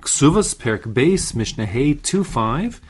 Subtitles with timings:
[0.00, 2.80] Kesubos Perek Beis Mishnah Hey 2.5,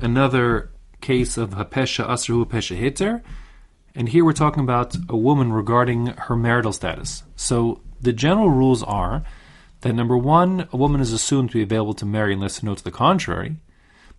[0.00, 3.22] another case of Hapesha Asru Hapesha Hiter.
[3.94, 7.22] And here we're talking about a woman regarding her marital status.
[7.36, 9.22] So the general rules are
[9.80, 12.84] that number one, a woman is assumed to be available to marry unless known to
[12.84, 13.56] the contrary.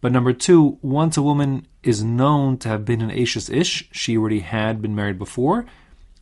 [0.00, 4.16] But number two, once a woman is known to have been an Ashes Ish, she
[4.16, 5.64] already had been married before,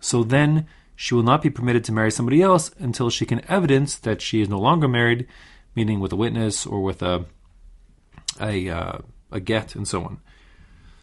[0.00, 3.96] so then she will not be permitted to marry somebody else until she can evidence
[3.96, 5.26] that she is no longer married,
[5.74, 7.26] meaning with a witness or with a
[8.40, 8.98] a, uh,
[9.30, 10.20] a get and so on.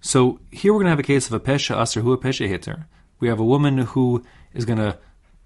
[0.00, 2.46] So here we're going to have a case of a pesha aser who a pesha
[2.46, 2.86] hitter.
[3.20, 4.22] We have a woman who
[4.52, 4.98] is going to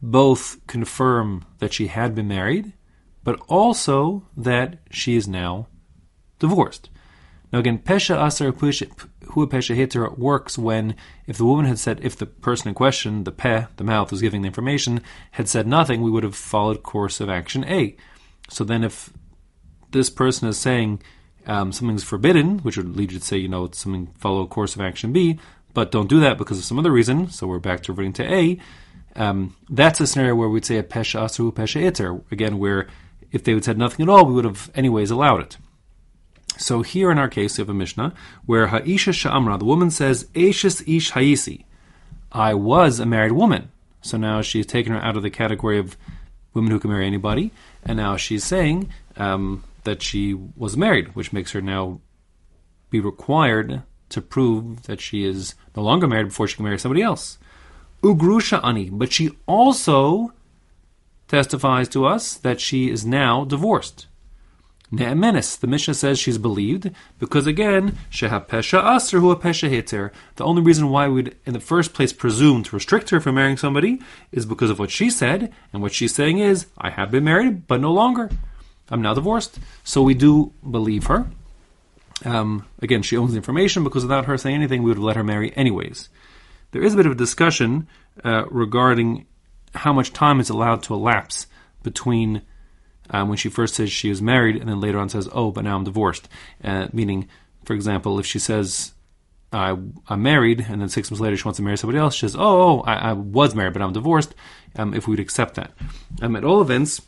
[0.03, 2.73] both confirm that she had been married,
[3.23, 5.69] but also that she is now
[6.39, 6.91] divorced.
[7.53, 12.17] Now again, pesha aser hu pesha hitter works when if the woman had said, if
[12.17, 15.01] the person in question, the peh, the mouth, was giving the information,
[15.33, 17.97] had said nothing, we would have followed course of action A.
[18.49, 19.13] So then if
[19.91, 21.03] this person is saying
[21.47, 24.75] um, something's forbidden, which would lead you to say, you know, something follow a course
[24.75, 25.39] of action B,
[25.75, 27.29] but don't do that because of some other reason.
[27.31, 28.59] So we're back to reverting to A.
[29.17, 32.21] Um, that's a scenario where we'd say a pesha asru pesha iter.
[32.31, 32.87] Again, where
[33.33, 35.57] if they would said nothing at all, we would have anyways allowed it.
[36.57, 38.15] So here in our case, we have a Mishnah
[38.45, 41.65] where Ha'isha Sha'amra, the woman says, Ashes Ish Haisi,
[42.33, 43.71] I was a married woman.
[44.01, 45.97] So now she's taken her out of the category of
[46.59, 47.51] women who can marry anybody,
[47.85, 52.01] and now she's saying um, that she was married, which makes her now
[52.91, 57.03] be required to prove that she is no longer married before she can marry somebody
[57.03, 57.39] else.
[58.03, 60.33] Ugrusha Ani, but she also
[61.27, 64.07] testifies to us that she is now divorced.
[64.91, 70.11] Ne'emenis, the Mishnah says she's believed because again, sheha pesha aser hu pesha hiter.
[70.37, 73.59] The only reason why we'd in the first place presume to restrict her from marrying
[73.59, 74.01] somebody
[74.33, 77.67] is because of what she said, and what she's saying is, I have been married,
[77.67, 78.31] but no longer.
[78.91, 79.59] I'm now divorced.
[79.85, 81.27] So we do believe her.
[82.25, 85.17] Um, again, she owns the information because without her saying anything, we would have let
[85.17, 86.09] her marry anyways.
[86.73, 87.87] There is a bit of a discussion
[88.25, 89.27] uh, regarding
[89.75, 91.47] how much time is allowed to elapse
[91.83, 92.43] between
[93.11, 95.65] um, when she first says she is married and then later on says, oh, but
[95.65, 96.29] now I'm divorced.
[96.63, 97.29] Uh, meaning,
[97.65, 98.93] for example, if she says,
[99.53, 102.21] I, am married, and then six months later she wants to marry somebody else, she
[102.21, 104.35] says, oh, oh I, I, was married, but I'm divorced,
[104.77, 105.73] um, if we would accept that.
[106.21, 107.01] Um, at all events,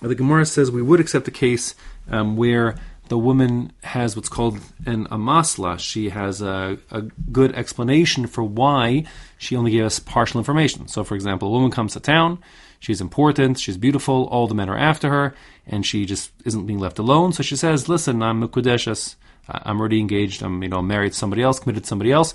[0.00, 1.74] the Gemara says we would accept the case
[2.10, 2.76] um, where
[3.08, 5.78] the woman has what's called an amasla.
[5.78, 9.04] She has a, a, good explanation for why
[9.38, 10.88] she only gave us partial information.
[10.88, 12.38] So, for example, a woman comes to town,
[12.80, 15.34] she's important, she's beautiful, all the men are after her,
[15.66, 17.32] and she just isn't being left alone.
[17.32, 19.16] So she says, "Listen, I'm Mukudeshas.
[19.48, 20.42] I'm already engaged.
[20.42, 22.34] I'm you know married to somebody else, committed to somebody else.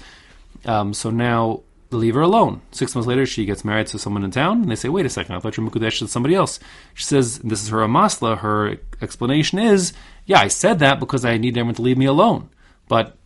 [0.65, 1.61] Um, so now
[1.97, 2.61] leave her alone.
[2.71, 5.09] Six months later, she gets married to someone in town, and they say, "Wait a
[5.09, 6.59] second, I thought you were Mukudesh to somebody else."
[6.93, 9.93] She says, "This is her amasla." Her explanation is,
[10.25, 12.49] "Yeah, I said that because I need everyone to leave me alone,
[12.87, 13.17] but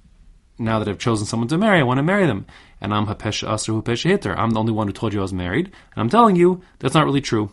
[0.58, 2.46] now that I've chosen someone to marry, I want to marry them,
[2.80, 4.38] and I'm hapesh asr hapesh hitter.
[4.38, 6.94] I'm the only one who told you I was married, and I'm telling you that's
[6.94, 7.52] not really true."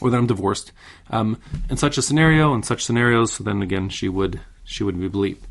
[0.00, 0.70] Or that I'm divorced.
[1.10, 4.98] Um, in such a scenario, in such scenarios, so then again, she would she would
[4.98, 5.46] be believed.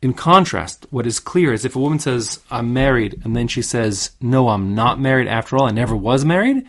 [0.00, 3.62] In contrast, what is clear is if a woman says, I'm married, and then she
[3.62, 6.64] says, No, I'm not married after all, I never was married,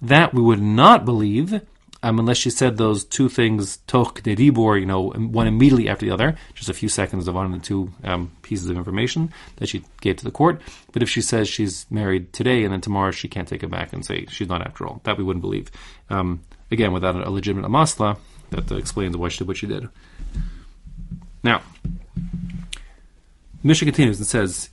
[0.00, 1.60] that we would not believe
[2.02, 6.06] um, unless she said those two things, toch de dibor, you know, one immediately after
[6.06, 9.32] the other, just a few seconds of one of the two um, pieces of information
[9.56, 10.60] that she gave to the court.
[10.92, 13.92] But if she says she's married today and then tomorrow she can't take it back
[13.92, 15.72] and say she's not after all, that we wouldn't believe.
[16.08, 18.16] Um, again, without a legitimate amasla,
[18.50, 19.88] that explains why she did what she did.
[21.42, 21.62] Now,
[23.62, 24.70] Mishnah continues and says,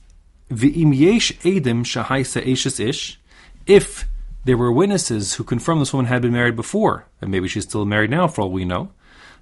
[0.50, 3.20] "V'im yesh edim shahaisa ish."
[3.66, 4.06] If
[4.44, 7.84] there were witnesses who confirmed this woman had been married before, and maybe she's still
[7.84, 8.90] married now, for all we know.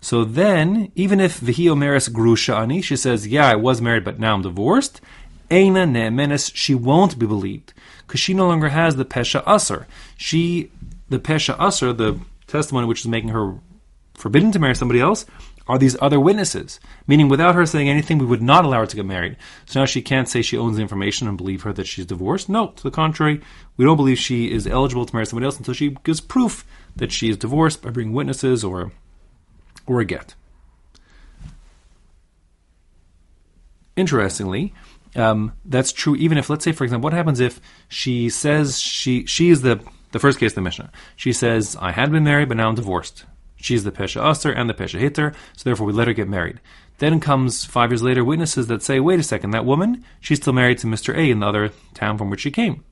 [0.01, 4.19] So then, even if v'hi omeres grusha ani, she says, "Yeah, I was married, but
[4.19, 5.01] now I'm divorced."
[5.51, 7.75] Eina ne'menes, she won't be believed
[8.07, 9.87] because she no longer has the pesha usher.
[10.17, 10.71] She,
[11.11, 13.55] the pesha usher, the testimony which is making her
[14.15, 15.27] forbidden to marry somebody else,
[15.67, 16.79] are these other witnesses.
[17.07, 19.37] Meaning, without her saying anything, we would not allow her to get married.
[19.67, 22.49] So now she can't say she owns the information and believe her that she's divorced.
[22.49, 23.41] No, to the contrary,
[23.77, 26.67] we don't believe she is eligible to marry somebody else until she gives proof
[26.97, 28.93] that she is divorced by bringing witnesses or,
[29.87, 30.35] or a get.
[33.97, 34.75] Interestingly,
[35.15, 39.25] um, that's true even if, let's say, for example, what happens if she says she
[39.27, 39.81] she is the
[40.11, 40.91] the first case of the Mishnah.
[41.17, 43.25] She says, I had been married, but now I'm divorced.
[43.65, 46.61] She's the Pesha Aster and the Pesha Hitter, so therefore we let her get married.
[46.99, 50.53] Then comes five years later witnesses that say, wait a second, that woman, she's still
[50.53, 51.17] married to Mr.
[51.17, 52.85] A in the other town from which she came.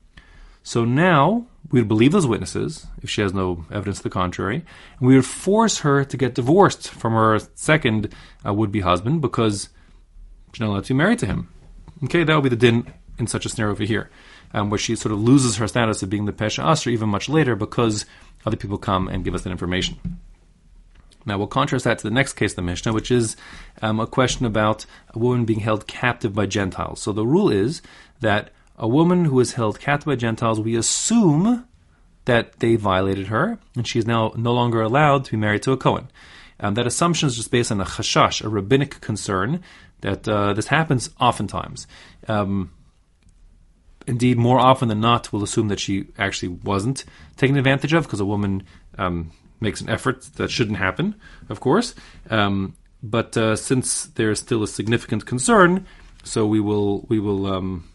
[0.63, 4.65] So now we would believe those witnesses if she has no evidence to the contrary,
[4.97, 8.11] and we would force her to get divorced from her second
[8.43, 9.69] uh, would-be husband because
[10.53, 11.49] she's not allowed to be married to him.
[12.05, 14.09] Okay, that would be the din in such a scenario over here,
[14.55, 17.29] um, where she sort of loses her status of being the pesha asr even much
[17.29, 18.07] later because
[18.43, 19.99] other people come and give us that information.
[21.25, 23.35] Now we'll contrast that to the next case of the Mishnah, which is
[23.81, 27.01] um, a question about a woman being held captive by Gentiles.
[27.01, 27.81] So the rule is
[28.19, 31.65] that a woman who is held captive by Gentiles, we assume
[32.25, 35.71] that they violated her, and she is now no longer allowed to be married to
[35.71, 36.09] a Cohen.
[36.59, 39.61] Um, that assumption is just based on a chashash, a rabbinic concern
[40.01, 41.87] that uh, this happens oftentimes.
[42.27, 42.71] Um,
[44.07, 47.03] indeed, more often than not, we'll assume that she actually wasn't
[47.35, 48.63] taken advantage of because a woman
[48.97, 49.31] um,
[49.63, 51.15] makes an effort that shouldn't happen,
[51.49, 51.95] of course.
[52.29, 55.87] Um, but uh, since there's still a significant concern,
[56.23, 57.89] so we will we will um,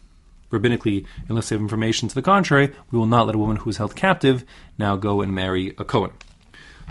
[0.51, 3.69] rabbinically, unless they have information to the contrary, we will not let a woman who
[3.69, 4.43] is held captive
[4.77, 6.11] now go and marry a Cohen.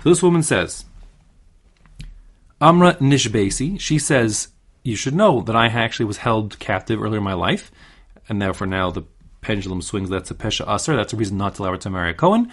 [0.02, 0.84] So this woman says,
[2.60, 4.48] Amra Nishbesi, she says,
[4.82, 7.70] you should know that I actually was held captive earlier in my life,
[8.28, 9.04] and therefore now the
[9.40, 12.10] pendulum swings, that's a Pesha Asr, that's a reason not to allow her to marry
[12.10, 12.50] a Cohen.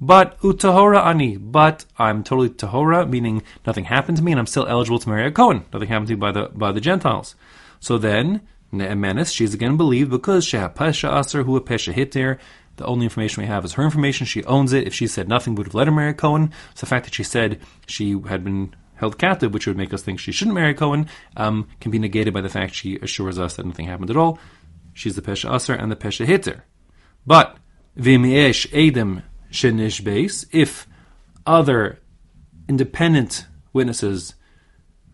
[0.00, 4.66] But utahora ani, but I'm totally tahora, meaning nothing happened to me, and I'm still
[4.66, 5.64] eligible to marry a Cohen.
[5.72, 7.34] Nothing happened to me by the by the Gentiles.
[7.80, 12.38] So then, Ne'emenis, she's again believed because Sheha Pesha Aser, who a Pesha Hitir.
[12.76, 14.26] The only information we have is her information.
[14.26, 14.86] She owns it.
[14.86, 16.52] If she said nothing, we would have let her marry a Cohen.
[16.74, 20.02] So the fact that she said she had been held captive, which would make us
[20.02, 21.08] think she shouldn't marry Cohen,
[21.38, 24.38] um, can be negated by the fact she assures us that nothing happened at all.
[24.92, 26.62] She's the Pesha Aser and the Pesha Hitir.
[27.26, 27.56] But,
[27.98, 29.22] Vimiesh Edim
[29.56, 30.86] Shenish base, if
[31.46, 31.98] other
[32.68, 34.34] independent witnesses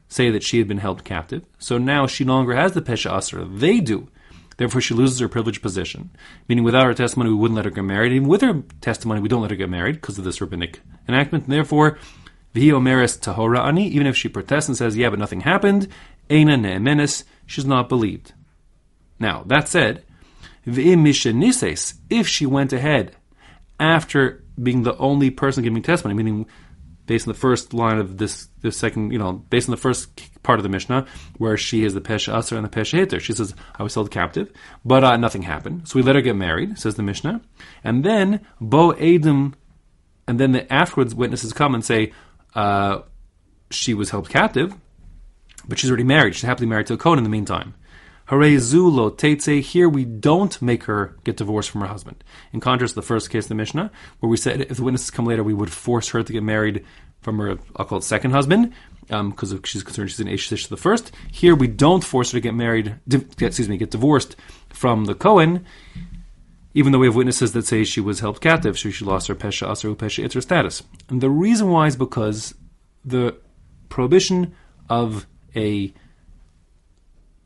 [0.08, 1.44] say that she had been held captive.
[1.58, 3.44] So now she no longer has the Pesha Asra.
[3.44, 4.08] They do.
[4.56, 6.10] Therefore, she loses her privileged position.
[6.48, 8.12] Meaning, without her testimony, we wouldn't let her get married.
[8.12, 11.44] Even with her testimony, we don't let her get married because of this rabbinic enactment.
[11.44, 11.98] And therefore,
[12.54, 15.88] Vihi Omeres Tahora Ani, even if she protests and says, yeah, but nothing happened,
[16.28, 18.34] Eina Ne'emenis, she's not believed.
[19.18, 20.04] Now, that said,
[20.64, 23.16] if she went ahead
[23.82, 26.46] after being the only person giving testimony, meaning
[27.06, 30.42] based on the first line of this, the second, you know, based on the first
[30.44, 31.04] part of the Mishnah,
[31.36, 33.18] where she is the Pesha Asr and the Pesha Hitter.
[33.18, 34.52] She says, I was held captive,
[34.84, 35.88] but uh, nothing happened.
[35.88, 37.42] So we let her get married, says the Mishnah.
[37.82, 39.56] And then, Bo Adam,
[40.28, 42.12] and then the afterwards witnesses come and say,
[42.54, 43.00] uh,
[43.70, 44.72] she was held captive,
[45.66, 46.34] but she's already married.
[46.36, 47.74] She's happily married to a Cohen in the meantime.
[48.26, 49.62] Hare zulo.
[49.62, 52.22] Here we don't make her get divorced from her husband.
[52.52, 53.90] In contrast to the first case the Mishnah,
[54.20, 56.84] where we said if the witnesses come later, we would force her to get married
[57.20, 58.72] from her, I'll call it second husband,
[59.06, 61.12] because um, she's concerned she's an Ashish to the first.
[61.30, 64.36] Here we don't force her to get married, excuse me, get divorced
[64.70, 65.64] from the Cohen,
[66.74, 69.34] even though we have witnesses that say she was held captive, so she lost her
[69.34, 70.82] Pesha Asar Pesha Iter status.
[71.08, 72.54] And the reason why is because
[73.04, 73.36] the
[73.88, 74.54] prohibition
[74.88, 75.92] of a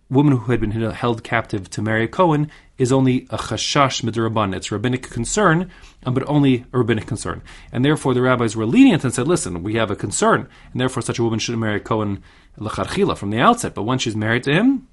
[0.09, 4.55] woman who had been held captive to marry a Cohen is only a chashash midraban.
[4.55, 5.71] It's rabbinic concern,
[6.05, 7.43] um, but only a rabbinic concern.
[7.73, 11.03] And therefore, the rabbis were lenient and said, listen, we have a concern, and therefore
[11.03, 12.23] such a woman shouldn't marry a Cohen
[12.59, 13.75] lacharchila from the outset.
[13.75, 14.87] But once she's married to him,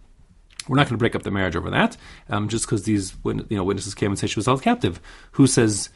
[0.68, 1.98] we're not going to break up the marriage over that,
[2.30, 5.00] um, just because these you know, witnesses came and said she was held captive.
[5.34, 5.90] Who says,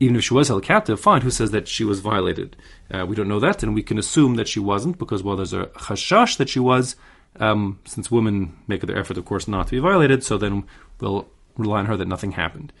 [0.00, 2.56] even if she was held captive, fine, who says that she was violated?
[2.90, 5.52] Uh, we don't know that, and we can assume that she wasn't, because while there's
[5.52, 6.96] a chashash that she was,
[7.40, 10.64] um, since women make their effort, of course, not to be violated, so then
[11.00, 12.72] we'll rely on her that nothing happened.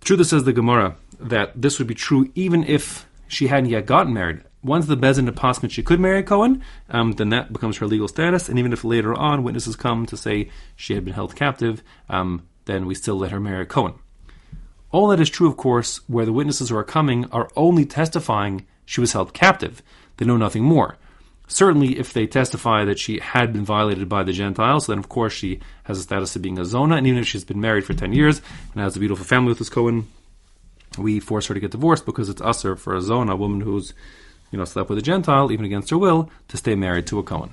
[0.00, 3.70] The truth is, says the Gemara, that this would be true even if she hadn't
[3.70, 4.42] yet gotten married.
[4.62, 8.08] Once the Beis Din deposits she could marry Cohen, um, then that becomes her legal
[8.08, 11.82] status, and even if later on witnesses come to say she had been held captive,
[12.08, 13.94] um, then we still let her marry Cohen.
[14.90, 18.66] All that is true, of course, where the witnesses who are coming are only testifying
[18.86, 19.82] she was held captive.
[20.16, 20.96] They know nothing more.
[21.46, 25.32] Certainly, if they testify that she had been violated by the Gentiles, then of course
[25.32, 27.92] she has a status of being a Zona, and even if she's been married for
[27.92, 28.40] 10 years
[28.72, 30.08] and has a beautiful family with this Cohen,
[30.96, 33.92] we force her to get divorced because it's usher for a Zona, a woman who's
[34.54, 37.24] you know, slept with a Gentile, even against her will, to stay married to a
[37.24, 37.52] Cohen.